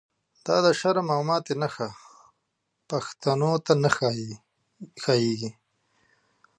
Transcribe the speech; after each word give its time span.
دا 0.45 0.55
دشرم 0.65 1.07
او 1.15 1.21
ماتی 1.29 1.55
نښی، 1.61 1.89
پښتنوته 2.89 3.73
نه 3.83 3.89
ښاییږی 5.03 5.51